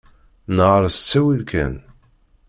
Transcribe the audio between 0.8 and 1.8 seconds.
s ttawil kan.